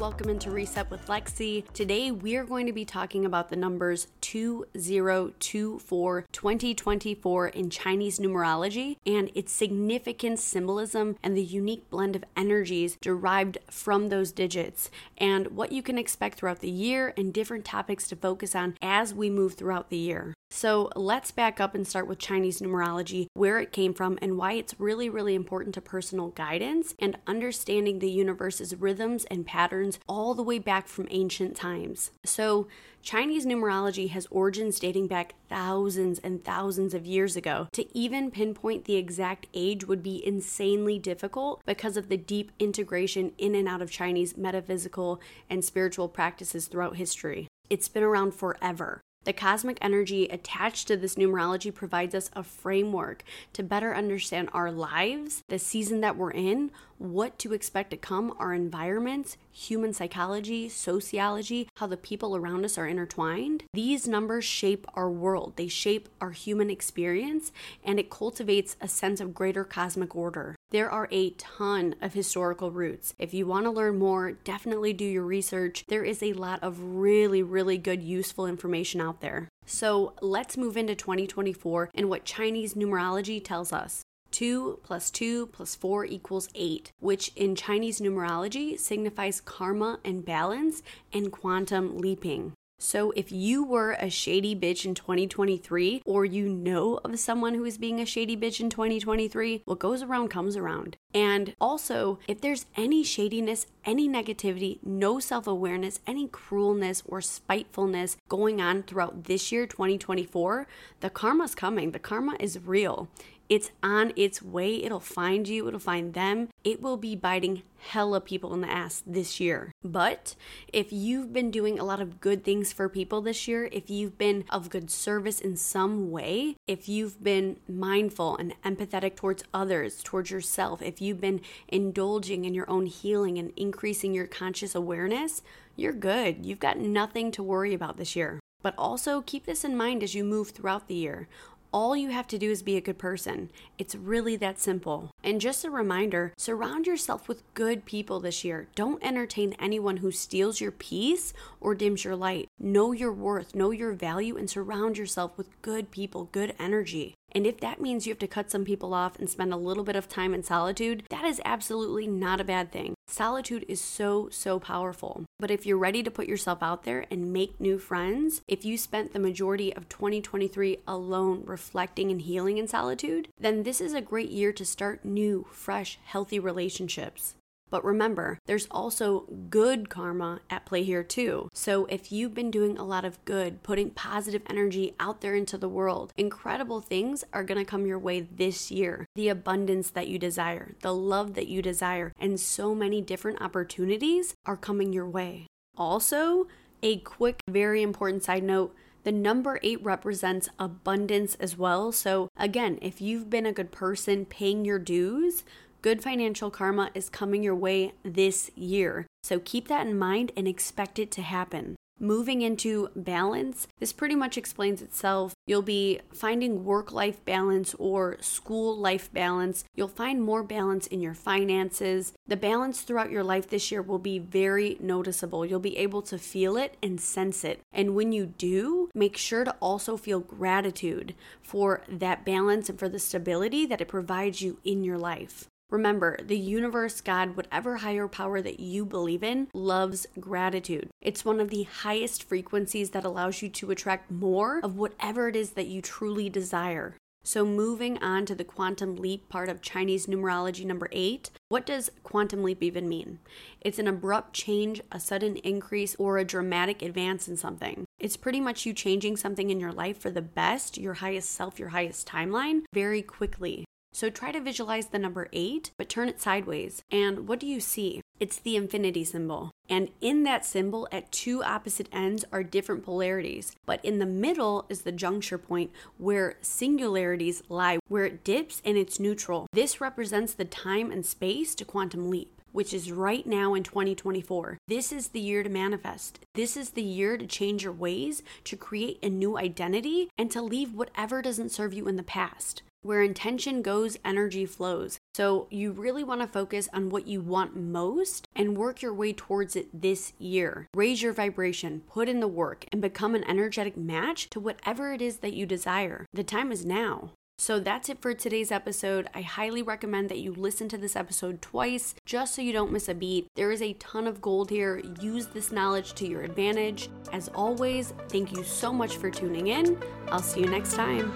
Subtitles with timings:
[0.00, 1.64] welcome into Reset with Lexi.
[1.72, 8.96] Today we are going to be talking about the numbers 2024 2024 in Chinese numerology
[9.06, 15.46] and its significant symbolism and the unique blend of energies derived from those digits and
[15.48, 19.30] what you can expect throughout the year and different topics to focus on as we
[19.30, 20.34] move throughout the year.
[20.52, 24.54] So let's back up and start with Chinese numerology, where it came from, and why
[24.54, 30.34] it's really, really important to personal guidance and understanding the universe's rhythms and patterns all
[30.34, 32.10] the way back from ancient times.
[32.24, 32.66] So,
[33.02, 37.68] Chinese numerology has origins dating back thousands and thousands of years ago.
[37.72, 43.32] To even pinpoint the exact age would be insanely difficult because of the deep integration
[43.38, 47.46] in and out of Chinese metaphysical and spiritual practices throughout history.
[47.70, 49.00] It's been around forever.
[49.24, 54.72] The cosmic energy attached to this numerology provides us a framework to better understand our
[54.72, 60.68] lives, the season that we're in, what to expect to come, our environments, human psychology,
[60.68, 63.64] sociology, how the people around us are intertwined.
[63.72, 69.18] These numbers shape our world, they shape our human experience, and it cultivates a sense
[69.20, 70.56] of greater cosmic order.
[70.70, 73.14] There are a ton of historical roots.
[73.18, 75.84] If you want to learn more, definitely do your research.
[75.88, 79.48] There is a lot of really, really good, useful information out there.
[79.64, 84.02] So let's move into 2024 and what Chinese numerology tells us.
[84.30, 90.82] 2 plus 2 plus 4 equals 8, which in Chinese numerology signifies karma and balance
[91.12, 92.52] and quantum leaping.
[92.82, 97.66] So, if you were a shady bitch in 2023, or you know of someone who
[97.66, 100.96] is being a shady bitch in 2023, what goes around comes around.
[101.12, 108.16] And also, if there's any shadiness, any negativity, no self awareness, any cruelness or spitefulness
[108.30, 110.66] going on throughout this year, 2024,
[111.00, 111.90] the karma's coming.
[111.90, 113.10] The karma is real.
[113.50, 114.76] It's on its way.
[114.84, 116.50] It'll find you, it'll find them.
[116.62, 119.72] It will be biting hella people in the ass this year.
[119.82, 120.36] But
[120.72, 124.16] if you've been doing a lot of good things for people this year, if you've
[124.16, 130.00] been of good service in some way, if you've been mindful and empathetic towards others,
[130.04, 135.42] towards yourself, if you've been indulging in your own healing and increasing your conscious awareness,
[135.74, 136.46] you're good.
[136.46, 138.38] You've got nothing to worry about this year.
[138.62, 141.26] But also keep this in mind as you move throughout the year.
[141.72, 143.50] All you have to do is be a good person.
[143.78, 145.12] It's really that simple.
[145.22, 148.66] And just a reminder surround yourself with good people this year.
[148.74, 152.48] Don't entertain anyone who steals your peace or dims your light.
[152.58, 157.14] Know your worth, know your value, and surround yourself with good people, good energy.
[157.32, 159.84] And if that means you have to cut some people off and spend a little
[159.84, 162.94] bit of time in solitude, that is absolutely not a bad thing.
[163.06, 165.24] Solitude is so, so powerful.
[165.38, 168.78] But if you're ready to put yourself out there and make new friends, if you
[168.78, 174.00] spent the majority of 2023 alone reflecting and healing in solitude, then this is a
[174.00, 177.34] great year to start new, fresh, healthy relationships.
[177.70, 181.48] But remember, there's also good karma at play here too.
[181.54, 185.56] So if you've been doing a lot of good, putting positive energy out there into
[185.56, 189.06] the world, incredible things are going to come your way this year.
[189.14, 194.34] The abundance that you desire, the love that you desire, and so many different opportunities
[194.44, 195.46] are coming your way.
[195.76, 196.48] Also,
[196.82, 198.74] a quick, very important side note.
[199.02, 201.90] The number eight represents abundance as well.
[201.90, 205.42] So, again, if you've been a good person paying your dues,
[205.82, 209.06] Good financial karma is coming your way this year.
[209.22, 211.76] So keep that in mind and expect it to happen.
[212.02, 215.34] Moving into balance, this pretty much explains itself.
[215.46, 219.64] You'll be finding work life balance or school life balance.
[219.74, 222.14] You'll find more balance in your finances.
[222.26, 225.44] The balance throughout your life this year will be very noticeable.
[225.44, 227.60] You'll be able to feel it and sense it.
[227.70, 232.88] And when you do, make sure to also feel gratitude for that balance and for
[232.88, 235.49] the stability that it provides you in your life.
[235.70, 240.90] Remember, the universe, God, whatever higher power that you believe in, loves gratitude.
[241.00, 245.36] It's one of the highest frequencies that allows you to attract more of whatever it
[245.36, 246.96] is that you truly desire.
[247.22, 251.90] So, moving on to the quantum leap part of Chinese numerology number eight, what does
[252.02, 253.18] quantum leap even mean?
[253.60, 257.84] It's an abrupt change, a sudden increase, or a dramatic advance in something.
[257.98, 261.58] It's pretty much you changing something in your life for the best, your highest self,
[261.58, 263.66] your highest timeline, very quickly.
[263.92, 266.82] So try to visualize the number 8, but turn it sideways.
[266.90, 268.02] And what do you see?
[268.20, 269.50] It's the infinity symbol.
[269.68, 273.56] And in that symbol, at two opposite ends, are different polarities.
[273.66, 278.76] But in the middle is the juncture point where singularities lie, where it dips and
[278.76, 279.46] it's neutral.
[279.52, 284.58] This represents the time and space to quantum leap which is right now in 2024.
[284.66, 286.18] This is the year to manifest.
[286.34, 290.42] This is the year to change your ways, to create a new identity, and to
[290.42, 292.62] leave whatever doesn't serve you in the past.
[292.82, 294.98] Where intention goes, energy flows.
[295.14, 299.12] So, you really want to focus on what you want most and work your way
[299.12, 300.68] towards it this year.
[300.74, 305.02] Raise your vibration, put in the work, and become an energetic match to whatever it
[305.02, 306.06] is that you desire.
[306.12, 307.10] The time is now.
[307.40, 309.08] So that's it for today's episode.
[309.14, 312.86] I highly recommend that you listen to this episode twice just so you don't miss
[312.86, 313.28] a beat.
[313.34, 314.82] There is a ton of gold here.
[315.00, 316.90] Use this knowledge to your advantage.
[317.14, 319.78] As always, thank you so much for tuning in.
[320.08, 321.10] I'll see you next time.